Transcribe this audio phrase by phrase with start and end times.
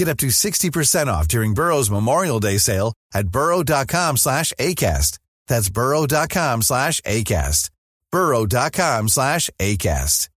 [0.00, 5.18] Get up to 60% off during Burrow's Memorial Day sale at burrow.com slash ACAST.
[5.46, 7.68] That's burrow.com slash ACAST.
[8.10, 10.30] burrow.com slash ACAST.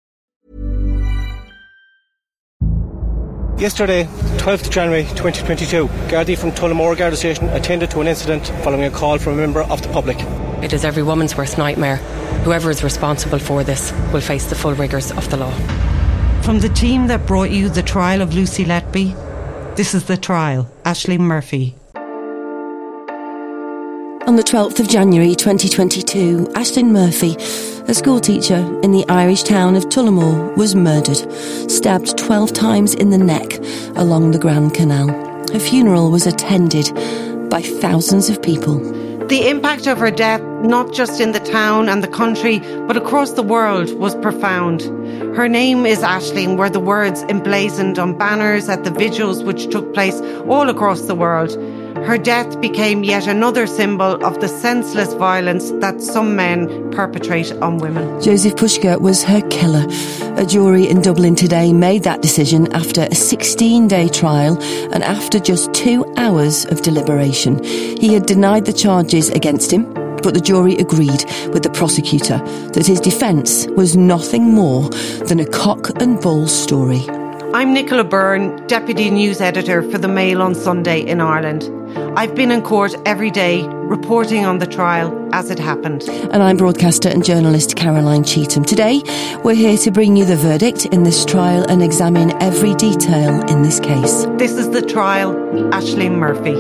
[3.60, 4.06] Yesterday,
[4.42, 9.20] 12th January 2022, Gardaí from Tullamore Garda Station attended to an incident following a call
[9.20, 10.18] from a member of the public.
[10.64, 11.98] It is every woman's worst nightmare.
[12.46, 15.54] Whoever is responsible for this will face the full rigours of the law.
[16.42, 19.31] From the team that brought you the trial of Lucy Letby,
[19.76, 21.76] this is the trial, Ashling Murphy.
[24.28, 27.36] On the 12th of January 2022, Ashling Murphy,
[27.88, 31.18] a schoolteacher in the Irish town of Tullamore, was murdered,
[31.72, 33.60] stabbed 12 times in the neck
[33.96, 35.08] along the Grand Canal.
[35.52, 36.94] Her funeral was attended
[37.50, 38.80] by thousands of people.
[39.32, 43.32] The impact of her death, not just in the town and the country, but across
[43.32, 44.82] the world, was profound.
[45.38, 49.94] Her name is Ashling were the words emblazoned on banners at the vigils which took
[49.94, 51.52] place all across the world.
[52.06, 57.78] Her death became yet another symbol of the senseless violence that some men perpetrate on
[57.78, 58.04] women.
[58.20, 59.86] Jozef Puska was her killer.
[60.36, 64.58] A jury in Dublin today made that decision after a 16 day trial
[64.92, 67.64] and after just two hours of deliberation.
[67.64, 71.24] He had denied the charges against him, but the jury agreed
[71.54, 72.40] with the prosecutor
[72.74, 74.90] that his defence was nothing more
[75.28, 77.08] than a cock and bull story.
[77.54, 81.70] I'm Nicola Byrne, Deputy News Editor for the Mail on Sunday in Ireland.
[82.16, 86.04] I've been in court every day reporting on the trial as it happened.
[86.04, 88.66] And I'm broadcaster and journalist Caroline Cheetham.
[88.66, 89.02] Today,
[89.44, 93.64] we're here to bring you the verdict in this trial and examine every detail in
[93.64, 94.26] this case.
[94.38, 95.34] This is the trial,
[95.72, 96.56] Ashling Murphy.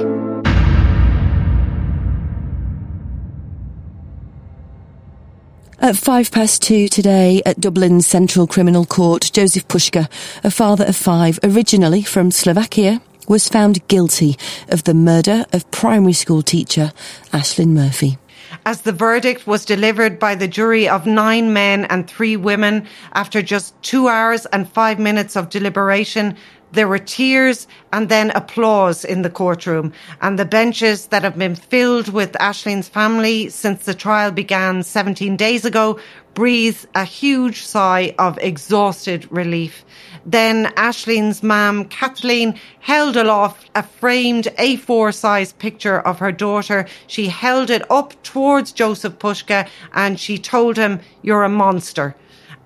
[5.83, 10.07] At five past two today at Dublin's Central Criminal Court, Jozef Puska,
[10.43, 14.37] a father of five, originally from Slovakia, was found guilty
[14.69, 16.91] of the murder of primary school teacher
[17.31, 18.17] Ashling Murphy.
[18.65, 23.41] As the verdict was delivered by the jury of nine men and three women after
[23.41, 26.35] just two hours and five minutes of deliberation,
[26.73, 31.55] there were tears and then applause in the courtroom, and the benches that have been
[31.55, 35.99] filled with Ashling's family since the trial began 17 days ago
[36.33, 39.83] breathed a huge sigh of exhausted relief.
[40.25, 46.87] Then Ashling's mum, Kathleen, held aloft a framed A4 size picture of her daughter.
[47.07, 52.15] She held it up towards Jozef Puska and she told him, You're a monster.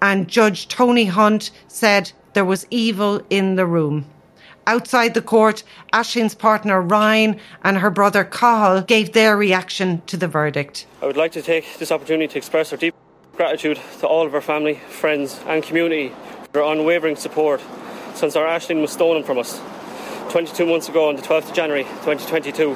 [0.02, 4.06] And Judge Tony Hunt said, there was evil in the room.
[4.68, 10.28] Outside the court, Ashling's partner Ryan and her brother Cathal gave their reaction to the
[10.28, 10.86] verdict.
[11.02, 12.94] I would like to take this opportunity to express our deep
[13.36, 17.62] gratitude to all of our family, friends, and community for their unwavering support
[18.14, 19.62] since our Ashling was stolen from us
[20.30, 22.76] 22 months ago on the 12th of January 2022.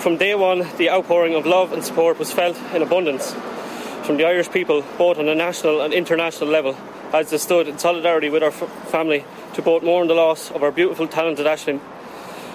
[0.00, 3.32] From day one, the outpouring of love and support was felt in abundance
[4.04, 6.76] from the Irish people, both on a national and international level,
[7.12, 9.24] as they stood in solidarity with our f- family
[9.54, 11.80] to both mourn the loss of our beautiful, talented Ashling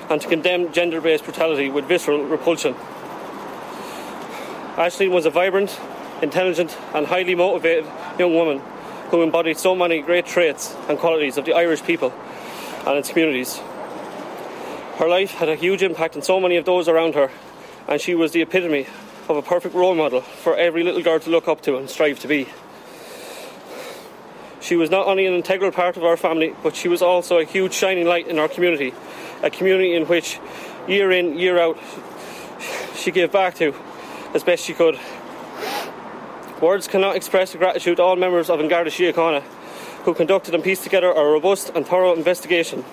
[0.09, 2.73] and to condemn gender based brutality with visceral repulsion.
[4.75, 5.79] Ashling was a vibrant,
[6.23, 7.85] intelligent, and highly motivated
[8.17, 8.59] young woman
[9.09, 12.11] who embodied so many great traits and qualities of the Irish people
[12.87, 13.59] and its communities.
[14.95, 17.29] Her life had a huge impact on so many of those around her,
[17.87, 18.87] and she was the epitome
[19.29, 22.19] of a perfect role model for every little girl to look up to and strive
[22.19, 22.47] to be.
[24.59, 27.43] She was not only an integral part of our family, but she was also a
[27.43, 28.93] huge shining light in our community,
[29.41, 30.39] a community in which,
[30.87, 31.77] year in, year out,
[32.95, 33.75] she gave back to
[34.33, 34.97] as best she could.
[36.63, 39.41] Words cannot express the gratitude to all members of Garda Síochána
[40.05, 42.85] who conducted and pieced together a robust and thorough investigation.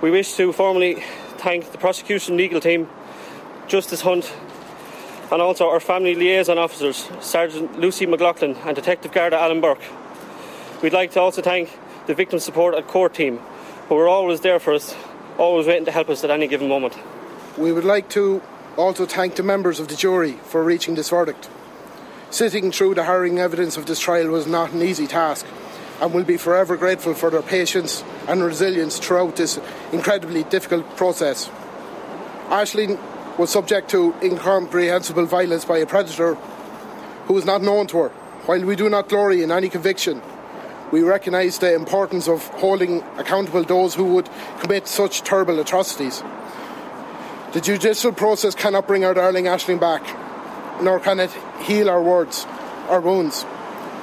[0.00, 1.02] We wish to formally
[1.38, 2.88] thank the prosecution legal team,
[3.66, 4.32] Justice Hunt,
[5.32, 9.82] and also our family liaison officers, Sergeant Lucy McLaughlin and Detective Garda Alan Burke.
[10.80, 11.76] We'd like to also thank
[12.06, 13.38] the Victim Support at Court team,
[13.88, 14.94] who were always there for us,
[15.38, 16.96] always waiting to help us at any given moment.
[17.58, 18.40] We would like to
[18.76, 21.48] also thank the members of the jury for reaching this verdict.
[22.32, 25.44] Sitting through the harrowing evidence of this trial was not an easy task,
[26.00, 29.60] and will be forever grateful for their patience and resilience throughout this
[29.92, 31.50] incredibly difficult process.
[32.48, 32.98] Ashling
[33.36, 36.36] was subject to incomprehensible violence by a predator
[37.26, 38.08] who was not known to her.
[38.46, 40.22] While we do not glory in any conviction,
[40.90, 44.30] we recognise the importance of holding accountable those who would
[44.60, 46.22] commit such terrible atrocities.
[47.52, 50.21] The judicial process cannot bring our darling Ashling back,
[50.82, 51.30] nor can it
[51.62, 52.44] heal our words,
[52.88, 53.44] our wounds.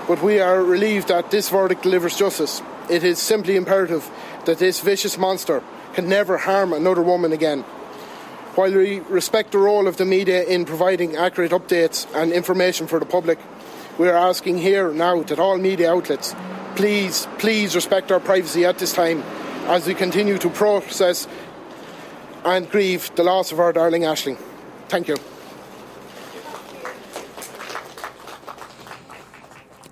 [0.07, 2.61] But we are relieved that this verdict delivers justice.
[2.89, 4.09] It is simply imperative
[4.45, 5.61] that this vicious monster
[5.93, 7.61] can never harm another woman again.
[8.55, 12.99] While we respect the role of the media in providing accurate updates and information for
[12.99, 13.39] the public,
[13.97, 16.33] we are asking here now that all media outlets
[16.79, 19.21] please, please respect our privacy at this time
[19.67, 21.27] as we continue to process
[22.45, 24.37] and grieve the loss of our darling Ashling.
[24.87, 25.17] Thank you.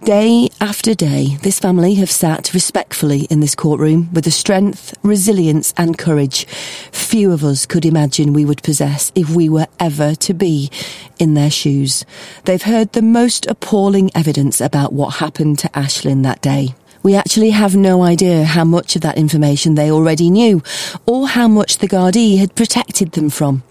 [0.03, 5.73] Day after day, this family have sat respectfully in this courtroom with the strength, resilience,
[5.75, 6.45] and courage
[6.91, 10.69] few of us could imagine we would possess if we were ever to be
[11.19, 12.05] in their shoes.
[12.45, 16.75] They've heard the most appalling evidence about what happened to Ashling that day.
[17.01, 20.61] We actually have no idea how much of that information they already knew,
[21.05, 23.63] or how much the Gardaí had protected them from.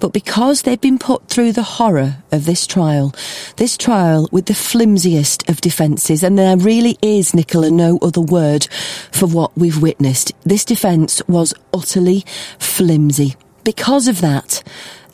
[0.00, 3.14] But because they've been put through the horror of this trial,
[3.56, 8.68] this trial with the flimsiest of defences, and there really is, Nicola, no other word
[9.12, 10.32] for what we've witnessed.
[10.44, 12.24] This defence was utterly
[12.58, 13.36] flimsy.
[13.64, 14.62] Because of that,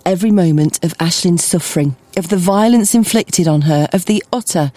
[0.07, 4.73] every moment of Ashling's suffering, of the violence inflicted on her, of the utter,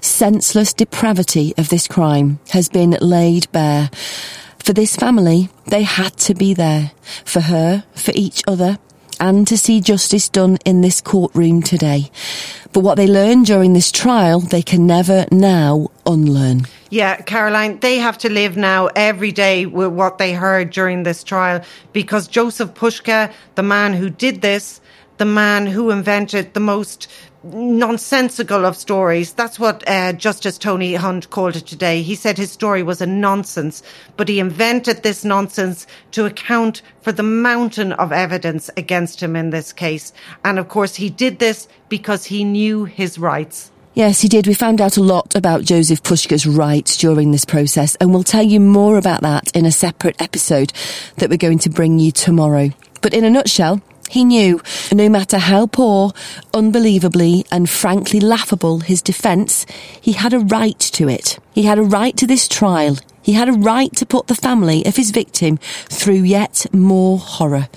[0.00, 3.90] senseless depravity of this crime has been laid bare.
[4.58, 6.92] For this family, they had to be there.
[7.24, 8.78] For her, for each other,
[9.20, 12.10] and to see justice done in this courtroom today.
[12.72, 16.66] But what they learned during this trial, they can never now unlearn.
[16.90, 21.24] Yeah, Caroline, they have to live now every day with what they heard during this
[21.24, 24.80] trial because Jozef Puska, the man who did this,
[25.16, 27.08] the man who invented the most
[27.52, 29.32] nonsensical of stories.
[29.32, 32.02] That's what uh, Justice Tony Hunt called it today.
[32.02, 33.82] He said his story was a nonsense,
[34.16, 39.50] but he invented this nonsense to account for the mountain of evidence against him in
[39.50, 40.12] this case.
[40.44, 43.70] And of course, he did this because he knew his rights.
[43.94, 44.46] Yes, he did.
[44.46, 48.42] We found out a lot about Jozef Puska's rights during this process, and we'll tell
[48.42, 50.70] you more about that in a separate episode
[51.16, 52.68] that we're going to bring you tomorrow.
[53.00, 54.60] But in a nutshell, he knew
[54.92, 56.12] no matter how poor,
[56.54, 59.66] unbelievably, and frankly laughable his defence,
[60.00, 61.38] he had a right to it.
[61.52, 62.96] He had a right to this trial.
[63.22, 65.58] He had a right to put the family of his victim
[65.88, 67.68] through yet more horror,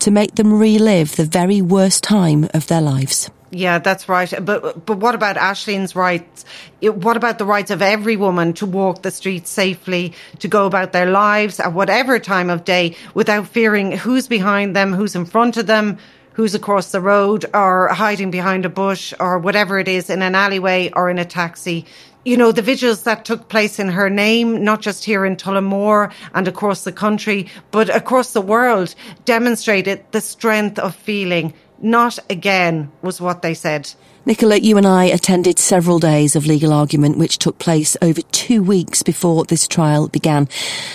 [0.00, 3.30] to make them relive the very worst time of their lives.
[3.56, 4.30] Yeah, that's right.
[4.44, 6.44] But but what about Ashling's rights?
[6.82, 10.92] What about the rights of every woman to walk the streets safely, to go about
[10.92, 15.56] their lives at whatever time of day without fearing who's behind them, who's in front
[15.56, 15.96] of them,
[16.34, 20.34] who's across the road or hiding behind a bush or whatever it is in an
[20.34, 21.86] alleyway or in a taxi?
[22.26, 26.12] You know, the vigils that took place in her name, not just here in Tullamore
[26.34, 28.94] and across the country, but across the world,
[29.24, 33.92] demonstrated the strength of feeling not again, was what they said.
[34.26, 38.60] Nicola, you and I attended several days of legal argument which took place over two
[38.60, 40.48] weeks before this trial began.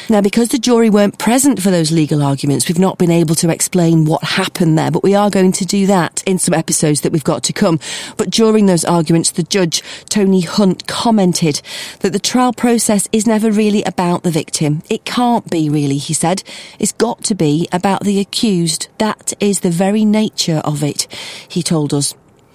[0.10, 3.50] Now, because the jury weren't present for those legal arguments, we've not been able to
[3.50, 7.14] explain what happened there, but we are going to do that in some episodes that
[7.14, 7.80] we've got to come.
[8.18, 11.62] But during those arguments, the judge, Tony Hunt, commented
[12.02, 14.84] that the trial process is never really about the victim.
[14.90, 16.44] It can't be really, he said.
[16.80, 18.90] It's got to be about the accused.
[18.98, 21.08] That is the very nature of it,
[21.48, 22.14] he told us.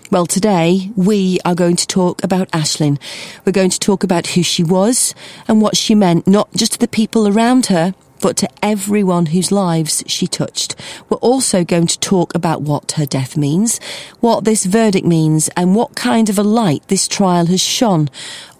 [0.08, 3.00] Well, today we are going to talk about Ashling.
[3.44, 5.16] We're going to talk about who she was
[5.48, 9.50] and what she meant, not just to the people around her, but to everyone whose
[9.50, 10.76] lives she touched.
[11.08, 13.80] We're also going to talk about what her death means,
[14.20, 18.08] what this verdict means, and what kind of a light this trial has shone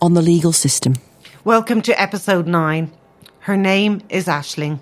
[0.03, 0.95] on the legal system.
[1.45, 2.91] Welcome to episode 9.
[3.39, 4.81] Her name is Ashling.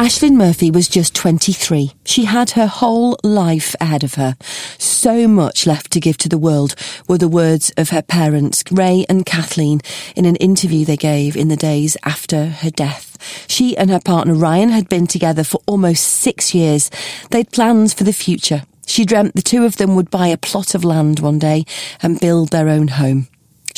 [0.00, 1.92] Ashling Murphy was just 23.
[2.06, 4.34] She had her whole life ahead of her.
[4.78, 6.74] So much left to give to the world
[7.06, 9.82] were the words of her parents, Ray and Kathleen,
[10.16, 13.18] in an interview they gave in the days after her death.
[13.46, 16.90] She and her partner Ryan had been together for almost six years.
[17.30, 18.62] They'd plans for the future.
[18.86, 21.66] She dreamt the two of them would buy a plot of land one day
[22.02, 23.28] and build their own home.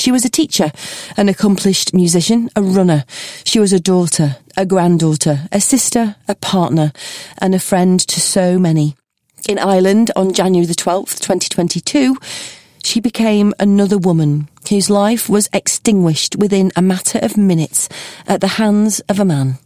[0.02, 0.72] She was a teacher,
[1.16, 3.04] an accomplished musician, a runner.
[3.44, 6.90] She was a daughter, a granddaughter, a sister, a partner,
[7.38, 8.96] and a friend to so many.
[9.48, 12.16] In Ireland on January the 12th, 2022,
[12.82, 17.88] she became another woman whose life was extinguished within a matter of minutes
[18.26, 19.58] at the hands of a man.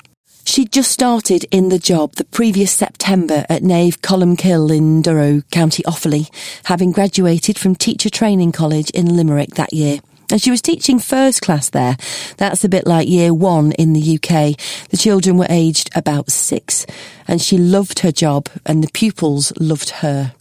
[0.44, 5.82] She'd just started in the job the previous September at Naomh Colmcille in Durrow, County
[5.84, 6.28] Offaly,
[6.64, 10.00] having graduated from Teacher Training College in Limerick that year.
[10.30, 11.97] And she was teaching first class there.
[12.37, 14.59] That's a bit like year one in the UK.
[14.90, 16.87] The children were aged about six,
[17.28, 20.35] and she loved her job, and the pupils loved her.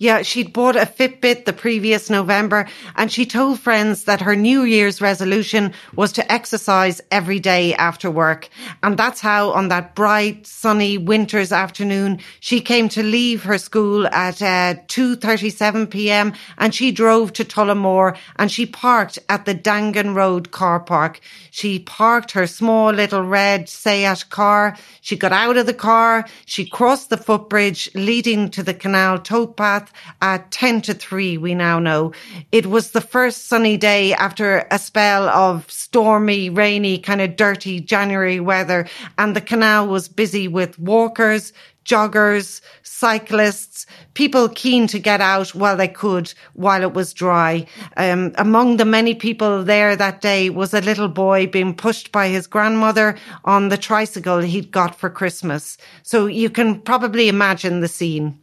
[0.00, 4.62] Yeah, she'd bought a Fitbit the previous November and she told friends that her New
[4.62, 8.48] Year's resolution was to exercise every day after work.
[8.84, 14.06] And that's how on that bright, sunny winter's afternoon, she came to leave her school
[14.06, 16.32] at uh, 2.37 p.m.
[16.58, 21.18] and she drove to Tullamore and she parked at the Dangan Road car park.
[21.50, 24.76] She parked her small little red Seat car.
[25.00, 26.24] She got out of the car.
[26.46, 29.87] She crossed the footbridge leading to the canal towpath
[30.22, 32.12] at 10 to 3, we now know.
[32.52, 37.80] It was the first sunny day after a spell of stormy, rainy, kind of dirty
[37.80, 41.52] January weather, and the canal was busy with walkers,
[41.88, 47.66] joggers, cyclists, people keen to get out while they could while it was dry.
[47.96, 52.28] Um, among the many people there that day was a little boy being pushed by
[52.28, 55.78] his grandmother on the tricycle he'd got for Christmas.
[56.02, 58.38] So you can probably imagine the scene.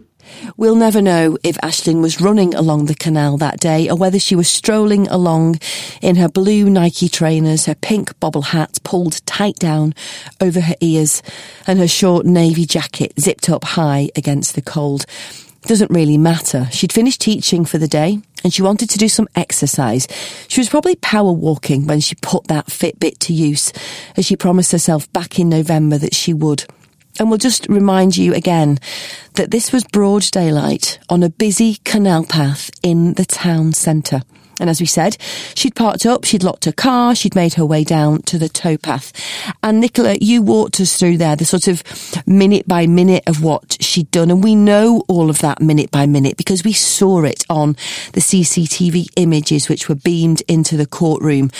[0.57, 4.35] We'll never know if Ashling was running along the canal that day or whether she
[4.35, 5.59] was strolling along
[6.01, 9.93] in her blue Nike trainers, her pink bobble hat pulled tight down
[10.41, 11.21] over her ears,
[11.67, 15.05] and her short navy jacket zipped up high against the cold.
[15.63, 16.67] Doesn't really matter.
[16.71, 20.07] She'd finished teaching for the day and she wanted to do some exercise.
[20.47, 23.73] She was probably power walking when she put that Fitbit to use,
[24.15, 26.65] as she promised herself back in November that she would.
[27.19, 28.77] And we'll just remind you again
[29.35, 34.21] that this was broad daylight on a busy canal path in the town centre.
[34.59, 35.17] And as we said,
[35.53, 39.11] she'd parked up, she'd locked her car, she'd made her way down to the towpath.
[39.61, 41.83] And Nicola, you walked us through there, the sort of
[42.25, 44.31] minute by minute of what she'd done.
[44.31, 47.73] And we know all of that minute by minute because we saw it on
[48.13, 51.51] the CCTV images which were beamed into the courtroom.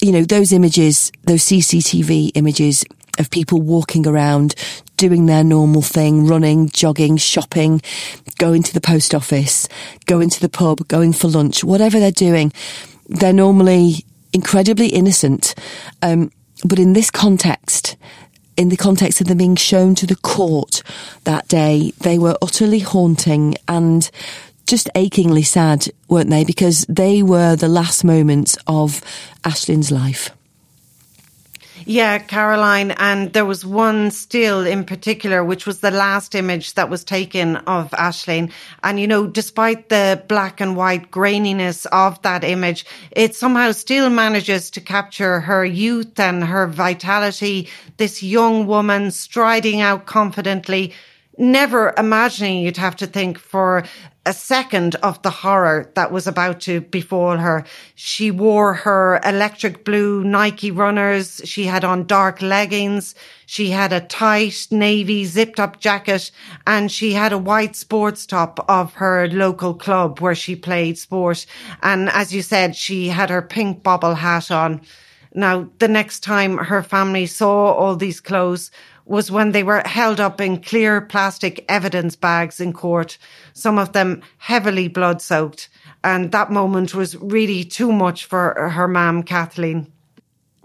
[0.00, 2.84] You know, those images, those CCTV images
[3.20, 4.54] of people walking around,
[4.96, 7.80] doing their normal thing, running, jogging, shopping,
[8.38, 9.68] going to the post office,
[10.06, 12.52] going to the pub, going for lunch, whatever they're doing.
[13.08, 15.54] They're normally incredibly innocent.
[16.02, 16.32] Um,
[16.64, 17.96] but in this context,
[18.56, 20.82] in the context of them being shown to the court
[21.24, 24.10] that day, they were utterly haunting and
[24.66, 26.44] just achingly sad, weren't they?
[26.44, 29.02] Because they were the last moments of
[29.44, 30.30] Ashling's life.
[31.90, 32.92] Yeah, Caroline.
[32.92, 37.56] And there was one still in particular, which was the last image that was taken
[37.56, 38.52] of Ashling.
[38.84, 44.08] And, you know, despite the black and white graininess of that image, it somehow still
[44.08, 47.68] manages to capture her youth and her vitality.
[47.96, 50.92] This young woman striding out confidently,
[51.38, 53.84] never imagining you'd have to think for
[54.26, 57.64] a second of the horror that was about to befall her.
[57.94, 61.40] She wore her electric blue Nike runners.
[61.44, 63.14] She had on dark leggings.
[63.46, 66.30] She had a tight navy zipped up jacket
[66.66, 71.46] and she had a white sports top of her local club where she played sport.
[71.82, 74.82] And as you said, she had her pink bobble hat on.
[75.32, 78.70] Now, the next time her family saw all these clothes
[79.10, 83.18] was when they were held up in clear plastic evidence bags in court,
[83.54, 85.68] some of them heavily blood soaked.
[86.04, 89.92] And that moment was really too much for her mum, Kathleen.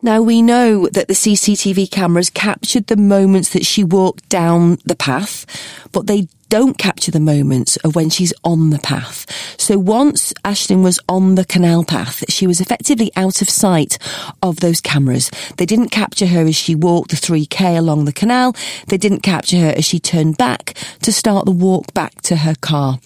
[0.03, 4.95] Now we know that the CCTV cameras captured the moments that she walked down the
[4.95, 5.47] path,
[5.91, 9.25] but they don't capture the moments of when she's on the path.
[9.59, 13.97] So once Ashling was on the canal path, she was effectively out of sight
[14.41, 15.31] of those cameras.
[15.57, 18.55] They didn't capture her as she walked the 3k along the canal.
[18.87, 22.55] They didn't capture her as she turned back to start the walk back to her
[22.61, 22.99] car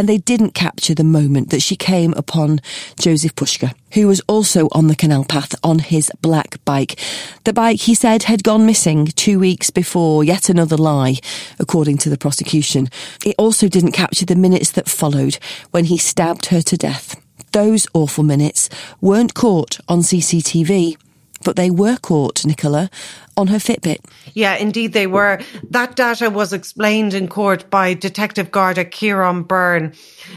[0.00, 2.60] and they didn't capture the moment that she came upon
[2.96, 6.98] Jozef Puska, who was also on the canal path on his black bike.
[7.44, 11.16] The bike, he said, had gone missing two weeks before, yet another lie,
[11.58, 12.88] according to the prosecution.
[13.26, 15.38] It also didn't capture the minutes that followed
[15.70, 17.20] when he stabbed her to death.
[17.52, 18.70] Those awful minutes
[19.02, 20.96] weren't caught on CCTV
[21.44, 22.90] but they were caught, Nicola,
[23.36, 23.98] on her Fitbit.
[24.34, 25.40] Yeah, indeed they were.
[25.70, 29.92] That data was explained in court by Detective Garda Kieran Byrne.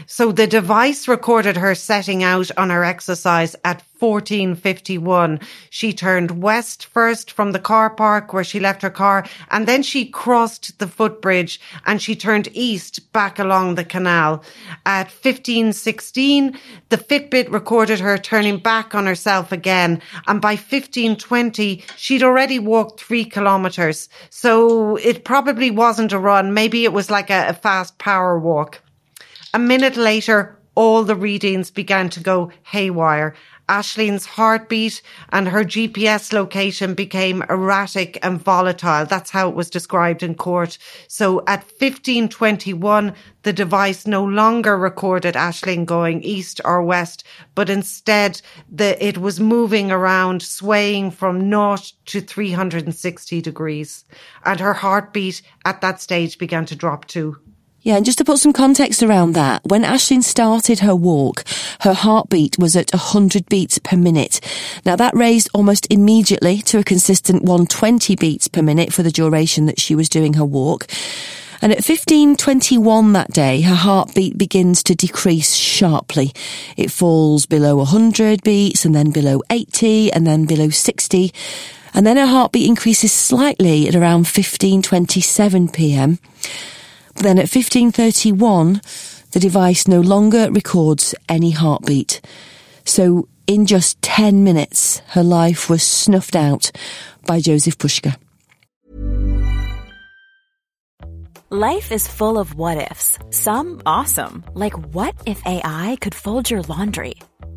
[0.06, 5.40] So the device recorded her setting out on her exercise at 1451.
[5.70, 9.82] She turned west first from the car park where she left her car and then
[9.82, 14.44] she crossed the footbridge and she turned east back along the canal.
[14.84, 16.58] At 1516,
[16.90, 22.83] the Fitbit recorded her turning back on herself again and by 1520, she'd already walked
[22.90, 24.08] three kilometers.
[24.30, 26.54] So it probably wasn't a run.
[26.54, 28.80] Maybe it was like a, a fast power walk.
[29.52, 33.34] A minute later, all the readings began to go haywire.
[33.68, 39.06] Ashling's heartbeat and her GPS location became erratic and volatile.
[39.06, 40.76] That's how it was described in court.
[41.08, 48.40] So at 1521, the device no longer recorded Ashling going east or west, but instead
[48.70, 54.04] the, it was moving around, swaying from naught to 360 degrees.
[54.44, 57.38] And her heartbeat at that stage began to drop too.
[57.84, 61.44] Yeah, and just to put some context around that, when Ashling started her walk,
[61.80, 64.40] her heartbeat was at 100 beats per minute.
[64.86, 69.66] Now that raised almost immediately to a consistent 120 beats per minute for the duration
[69.66, 70.86] that she was doing her walk.
[71.60, 76.32] And at 1521 that day, her heartbeat begins to decrease sharply.
[76.78, 81.34] It falls below 100 beats and then below 80 and then below 60.
[81.92, 86.18] And then her heartbeat increases slightly at around 1527 pm.
[87.16, 88.80] Then at 1531,
[89.32, 92.20] the device no longer records any heartbeat.
[92.84, 96.70] So in just 10 minutes, her life was snuffed out
[97.26, 98.16] by Jozef Puska.
[101.50, 103.18] Life is full of what ifs.
[103.30, 107.14] Some awesome, like what if AI could fold your laundry?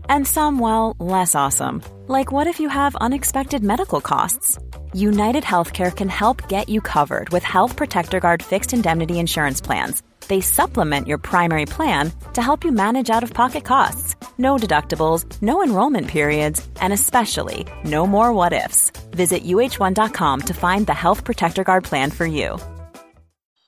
[0.09, 4.57] And some, well, less awesome, like what if you have unexpected medical costs?
[4.93, 10.01] United Healthcare can help get you covered with Health Protector Guard fixed indemnity insurance plans.
[10.27, 14.15] They supplement your primary plan to help you manage out of pocket costs.
[14.37, 18.91] No deductibles, no enrollment periods, and especially no more what ifs.
[19.11, 22.57] Visit uh1.com to find the Health Protector Guard plan for you.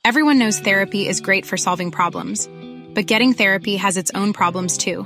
[0.06, 2.50] Everyone knows therapy is great for solving problems,
[2.96, 5.06] but getting therapy has its own problems too,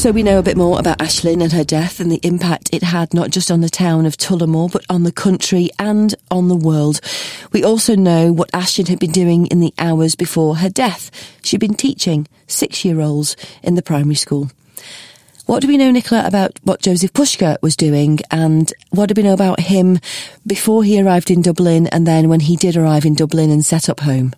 [0.00, 2.82] So we know a bit more about Ashling and her death and the impact it
[2.82, 6.56] had not just on the town of Tullamore, but on the country and on the
[6.56, 7.02] world.
[7.52, 11.10] We also know what Ashling had been doing in the hours before her death.
[11.42, 14.50] She'd been teaching six year olds in the primary school.
[15.44, 19.28] What do we know, Nicola, about what Jozef Puska was doing and what do we
[19.28, 19.98] know about him
[20.46, 23.90] before he arrived in Dublin and then when he did arrive in Dublin and set
[23.90, 24.32] up home?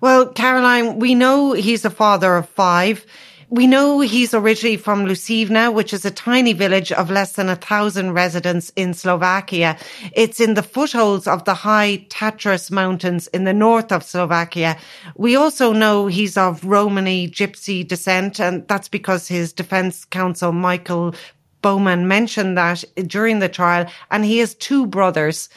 [0.00, 3.06] Well, Caroline, we know he's a father of five.
[3.48, 7.54] We know he's originally from Lucivna, which is a tiny village of less than a
[7.54, 9.78] thousand residents in Slovakia.
[10.14, 14.76] It's in the footholds of the high Tatras mountains in the north of Slovakia.
[15.16, 21.14] We also know he's of Romani gypsy descent, and that's because his defense counsel, Michael
[21.62, 25.48] Bowman, mentioned that during the trial, and he has two brothers.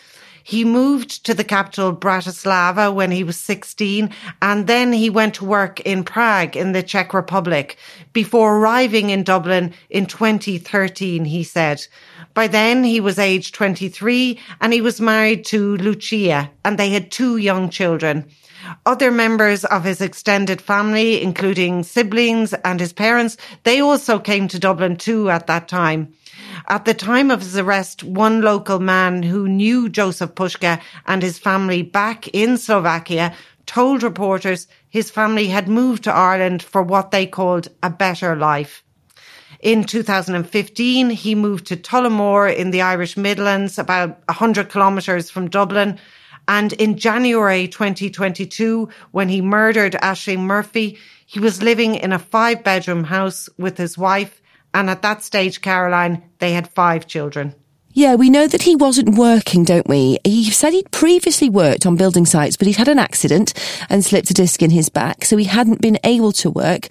[0.50, 4.10] He moved to the capital Bratislava when he was 16
[4.42, 7.78] and then he went to work in Prague in the Czech Republic
[8.14, 11.86] before arriving in Dublin in 2013, he said.
[12.34, 17.12] By then he was aged 23 and he was married to Lucia and they had
[17.12, 18.26] two young children.
[18.88, 24.58] Other members of his extended family, including siblings and his parents, they also came to
[24.58, 26.12] Dublin too at that time.
[26.68, 31.40] At the time of his arrest, one local man who knew Jozef Puska and his
[31.40, 33.34] family back in Slovakia
[33.66, 38.84] told reporters his family had moved to Ireland for what they called a better life.
[39.62, 46.00] In 2015, he moved to Tullamore in the Irish Midlands, about 100 kilometres from Dublin.
[46.48, 52.64] And in January 2022, when he murdered Ashling Murphy, he was living in a five
[52.64, 54.42] bedroom house with his wife.
[54.74, 57.56] And at that stage, Caroline, they had five children.
[57.92, 60.20] Yeah, we know that he wasn't working, don't we?
[60.24, 63.54] He said he'd previously worked on building sites, but he'd had an accident
[63.90, 66.88] and slipped a disc in his back, so he hadn't been able to work.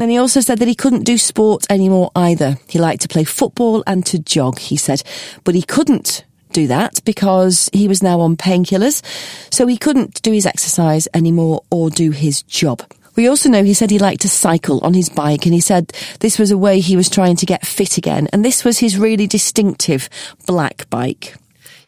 [0.00, 2.56] And he also said that he couldn't do sport anymore either.
[2.68, 5.02] He liked to play football and to jog, he said,
[5.42, 9.02] but he couldn't do that because he was now on painkillers,
[9.52, 12.82] so he couldn't do his exercise anymore or do his job.
[13.18, 15.92] We also know he said he liked to cycle on his bike and he said
[16.20, 18.28] this was a way he was trying to get fit again.
[18.32, 20.08] And this was his really distinctive
[20.46, 21.34] black bike.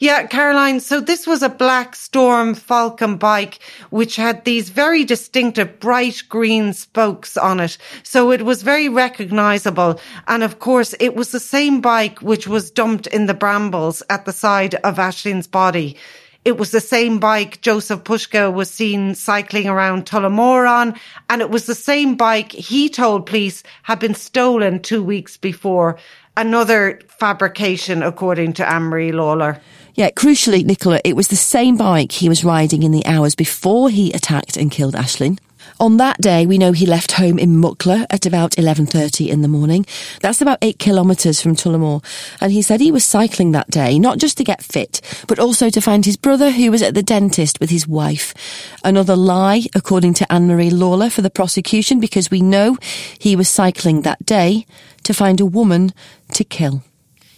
[0.00, 0.80] Yeah, Caroline.
[0.80, 6.72] So this was a black Storm Falcon bike, which had these very distinctive bright green
[6.72, 7.78] spokes on it.
[8.02, 10.00] So it was very recognizable.
[10.26, 14.24] And of course, it was the same bike which was dumped in the brambles at
[14.24, 15.96] the side of Ashling's body.
[16.44, 20.98] It was the same bike Jozef Puska was seen cycling around Tullamore on,
[21.28, 25.98] and it was the same bike he told police had been stolen two weeks before.
[26.38, 29.60] Another fabrication, according to Marie Lawler.
[29.94, 33.90] Yeah, crucially, Nicola, it was the same bike he was riding in the hours before
[33.90, 35.38] he attacked and killed Ashling.
[35.80, 39.48] On that day, we know he left home in Mucklagh at about 11.30 in the
[39.48, 39.86] morning.
[40.20, 42.04] That's about eight kilometres from Tullamore.
[42.38, 45.70] And he said he was cycling that day, not just to get fit, but also
[45.70, 48.34] to find his brother who was at the dentist with his wife.
[48.84, 52.76] Another lie, according to Anne-Marie Lawler for the prosecution, because we know
[53.18, 54.66] he was cycling that day
[55.04, 55.94] to find a woman
[56.34, 56.84] to kill.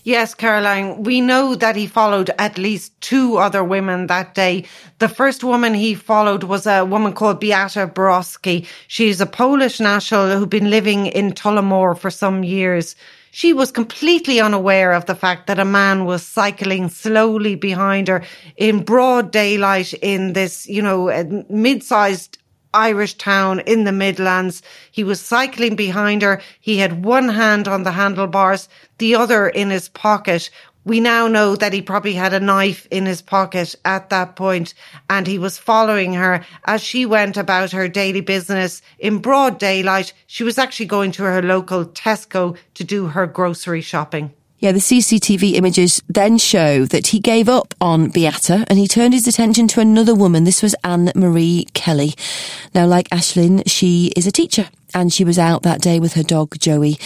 [0.05, 4.65] Yes, Caroline, we know that he followed at least two other women that day.
[4.99, 8.67] The first woman he followed was a woman called Beata Borowski.
[8.89, 12.97] She's a Polish national who'd been living in Tullamore for some years.
[13.31, 18.25] She was completely unaware of the fact that a man was cycling slowly behind her
[18.57, 22.39] in broad daylight in this, you know, mid-sized
[22.75, 24.63] Irish town in the Midlands.
[24.91, 26.41] He was cycling behind her.
[26.61, 30.51] He had one hand on the handlebars, the other in his pocket.
[30.85, 34.75] We now know that he probably had a knife in his pocket at that point
[35.09, 40.13] and he was following her as she went about her daily business in broad daylight.
[40.27, 44.33] She was actually going to her local Tesco to do her grocery shopping.
[44.63, 49.13] Yeah, the CCTV images then show that he gave up on Beata and he turned
[49.13, 50.45] his attention to another woman.
[50.45, 52.15] This was Anne Marie Kelly.
[52.73, 56.23] Now, like Ashling, she is a teacher and she was out that day with her
[56.23, 56.97] dog Joey.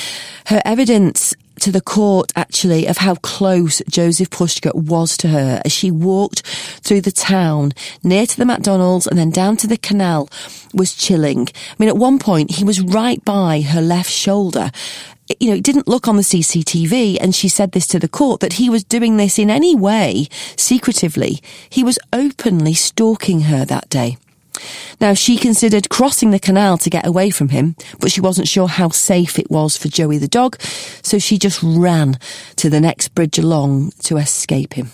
[0.48, 5.72] Her evidence to the court actually of how close Jozef Puska was to her as
[5.72, 7.72] she walked through the town
[8.04, 10.28] near to the McDonald's and then down to the canal
[10.74, 11.48] was chilling.
[11.48, 14.70] I mean, at one point he was right by her left shoulder
[15.40, 18.40] you know, it didn't look on the CCTV, and she said this to the court
[18.40, 21.40] that he was doing this in any way secretively.
[21.68, 24.18] He was openly stalking her that day.
[25.00, 28.68] Now, she considered crossing the canal to get away from him, but she wasn't sure
[28.68, 30.60] how safe it was for Joey the dog,
[31.02, 32.18] so she just ran
[32.56, 34.90] to the next bridge along to escape him.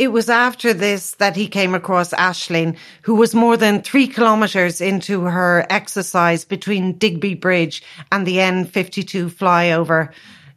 [0.00, 4.80] It was after this that he came across Ashling, who was more than three kilometres
[4.80, 10.10] into her exercise between Digby Bridge and the N52 flyover.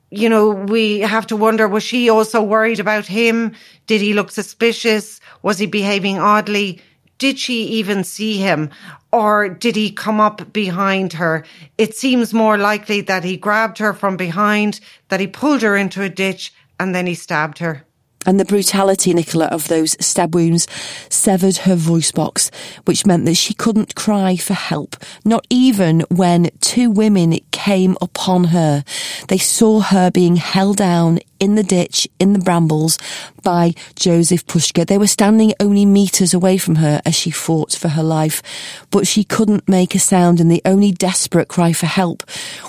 [0.09, 3.51] You know, we have to wonder, was she also worried about him?
[3.85, 5.19] Did he look suspicious?
[5.41, 6.81] Was he behaving oddly?
[7.17, 8.69] Did she even see him?
[9.11, 11.43] Or did he come up behind her?
[11.77, 14.79] It seems more likely that he grabbed her from behind,
[15.09, 17.83] that he pulled her into a ditch, and then he stabbed her.
[18.25, 20.67] And the brutality, Nicola, of those stab wounds
[21.09, 22.51] severed her voice box,
[22.85, 28.45] which meant that she couldn't cry for help, not even when two women came upon
[28.45, 28.83] her.
[29.27, 32.97] They saw her being held down in the ditch, in the brambles,
[33.43, 34.87] by Jozef Puska.
[34.87, 38.41] They were standing only metres away from her as she fought for her life,
[38.89, 42.23] but she couldn't make a sound, and the only desperate cry for help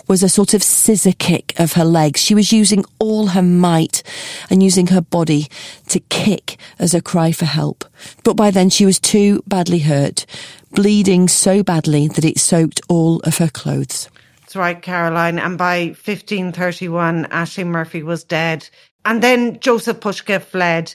[0.08, 2.20] was a sort of scissor kick of her legs.
[2.20, 4.02] She was using all her might
[4.50, 5.46] and using her body
[5.88, 7.84] to kick as a cry for help.
[8.24, 10.26] But by then she was too badly hurt,
[10.72, 14.08] bleeding so badly that it soaked all of her clothes.
[14.56, 15.38] Right, Caroline.
[15.38, 18.68] And by 1531, Ashling Murphy was dead.
[19.04, 20.94] And then Jozef Puska fled.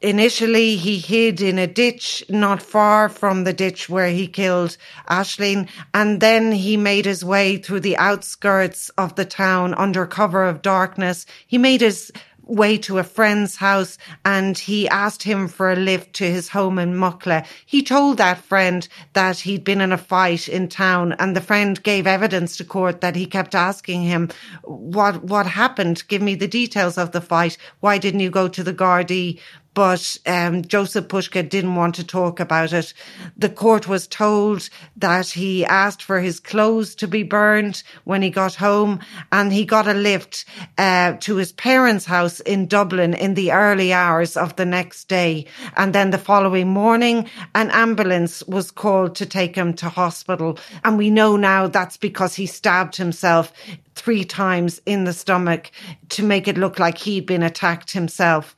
[0.00, 4.76] Initially, he hid in a ditch not far from the ditch where he killed
[5.08, 5.68] Ashling.
[5.94, 10.62] And then he made his way through the outskirts of the town under cover of
[10.62, 11.24] darkness.
[11.46, 12.10] He made his
[12.44, 16.78] way to a friend's house and he asked him for a lift to his home
[16.78, 17.46] in Mucklagh.
[17.66, 21.82] He told that friend that he'd been in a fight in town and the friend
[21.82, 24.28] gave evidence to court that he kept asking him,
[24.62, 26.02] what, what happened?
[26.08, 27.56] Give me the details of the fight.
[27.80, 29.38] Why didn't you go to the Gardaí?
[29.74, 32.92] But um, Jozef Puska didn't want to talk about it.
[33.36, 38.28] The court was told that he asked for his clothes to be burned when he
[38.28, 40.44] got home, and he got a lift
[40.76, 45.46] uh, to his parents' house in Dublin in the early hours of the next day.
[45.76, 50.58] And then the following morning, an ambulance was called to take him to hospital.
[50.84, 53.52] And we know now that's because he stabbed himself
[53.94, 55.70] three times in the stomach
[56.10, 58.56] to make it look like he'd been attacked himself.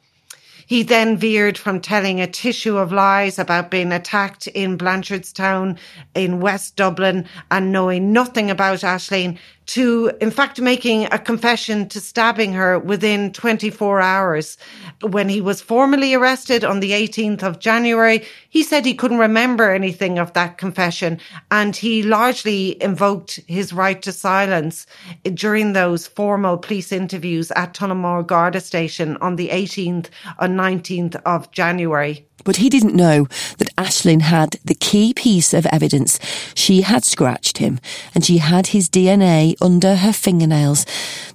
[0.67, 5.79] He then veered from telling a tissue of lies about being attacked in Blanchardstown
[6.15, 12.01] in West Dublin and knowing nothing about Ashling to, in fact, making a confession to
[12.01, 14.57] stabbing her within 24 hours.
[15.03, 19.73] When he was formally arrested on the 18th of January, he said he couldn't remember
[19.73, 21.19] anything of that confession
[21.51, 24.87] and he largely invoked his right to silence
[25.35, 31.51] during those formal police interviews at Tullamore Garda Station on the 18th and 19th of
[31.51, 32.27] January.
[32.43, 33.27] But he didn't know
[33.59, 36.19] that Ashling had the key piece of evidence.
[36.55, 37.81] She had scratched him
[38.15, 40.85] and she had his DNA under her fingernails.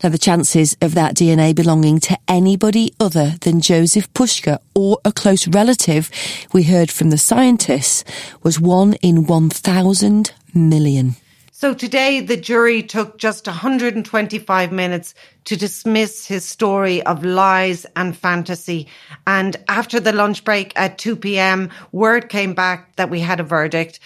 [0.04, 5.12] Now, the chances of that DNA belonging to anybody other than Jozef Puska or a
[5.12, 6.12] close relative,
[6.54, 8.04] we heard from the scientists,
[8.44, 11.16] was one in 1,000 million.
[11.60, 18.16] So today the jury took just 125 minutes to dismiss his story of lies and
[18.16, 18.88] fantasy.
[19.28, 23.44] And after the lunch break at 2 p.m., word came back that we had a
[23.44, 24.00] verdict.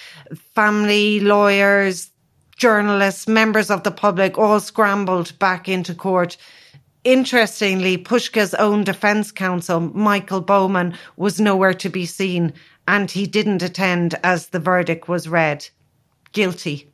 [0.55, 2.09] Family, lawyers,
[2.55, 6.37] journalists, members of the public all scrambled back into court.
[7.03, 12.51] Interestingly, Puska's own defence counsel, Michael Bowman, was nowhere to be seen
[12.87, 15.67] and he didn't attend as the verdict was read.
[16.31, 16.89] Guilty.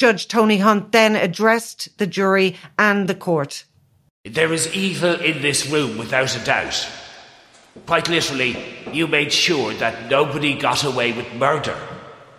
[0.00, 3.66] Judge Tony Hunt then addressed the jury and the court.
[4.24, 6.88] There is evil in this room without a doubt.
[7.84, 8.56] Quite literally,
[8.94, 11.76] you made sure that nobody got away with murder.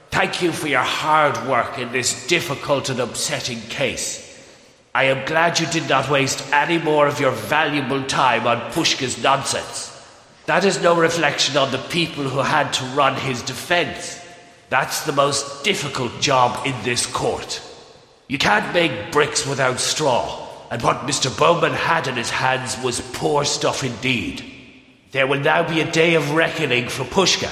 [0.09, 4.27] Thank you for your hard work in this difficult and upsetting case.
[4.95, 9.21] I am glad you did not waste any more of your valuable time on Puska's
[9.21, 9.95] nonsense.
[10.47, 14.20] That is no reflection on the people who had to run his defense.
[14.71, 17.61] That's the most difficult job in this court.
[18.29, 21.27] You can't make bricks without straw, and what Mr.
[21.37, 24.45] Bowman had in his hands was poor stuff indeed.
[25.11, 27.51] There will now be a day of reckoning for Puska.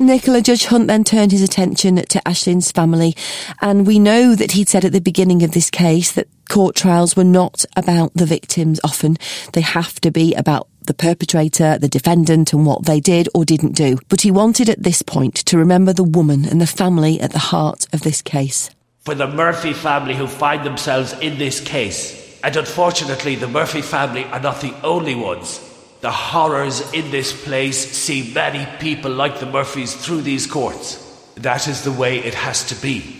[0.00, 3.14] Nicola Judge Hunt then turned his attention to Ashling's family,
[3.62, 7.14] and we know that he'd said at the beginning of this case that court trials
[7.14, 9.18] were not about the victims often.
[9.52, 13.72] They have to be about the perpetrator, the defendant, and what they did or didn't
[13.72, 13.98] do.
[14.08, 17.38] But he wanted at this point to remember the woman and the family at the
[17.38, 18.70] heart of this case.
[19.00, 24.24] For the Murphy family who find themselves in this case, and unfortunately, the Murphy family
[24.24, 25.60] are not the only ones.
[26.00, 31.02] The horrors in this place see many people like the Murphys through these courts.
[31.36, 33.14] That is the way it has to be.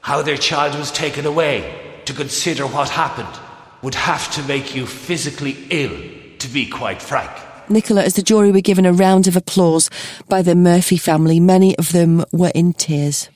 [0.00, 3.40] How their child was taken away, to consider what happened,
[3.82, 7.30] would have to make you physically ill to be quite frank.
[7.68, 9.88] Nicola, as the jury were given a round of applause
[10.28, 13.30] by the Murphy family, many of them were in tears.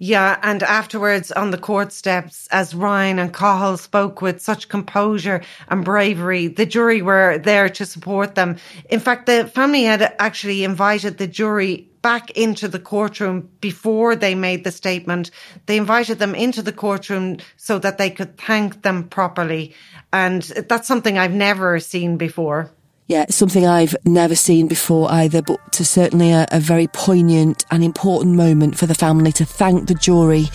[0.00, 5.42] Yeah, and afterwards on the court steps, as Ryan and Cathal spoke with such composure
[5.68, 8.58] and bravery, the jury were there to support them.
[8.88, 14.34] In fact, the family had actually invited the jury back into the courtroom before they
[14.34, 15.30] made the statement.
[15.66, 19.74] They invited them into the courtroom so that they could thank them properly.
[20.12, 22.70] And that's something I've never seen before.
[23.08, 27.82] Yeah, something I've never seen before either, but to certainly a, a very poignant and
[27.82, 30.48] important moment for the family to thank the jury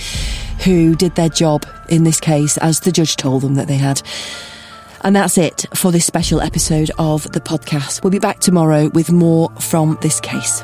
[0.64, 4.04] who did their job in this case, as the judge told them that they had.
[5.02, 8.04] And that's it for this special episode of the podcast.
[8.04, 10.64] We'll be back tomorrow with more from this case.